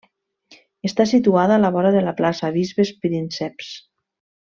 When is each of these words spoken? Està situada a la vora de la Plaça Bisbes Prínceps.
Està 0.89 1.05
situada 1.11 1.57
a 1.57 1.61
la 1.65 1.71
vora 1.77 1.91
de 1.99 2.03
la 2.07 2.17
Plaça 2.23 2.53
Bisbes 2.59 2.93
Prínceps. 3.07 3.73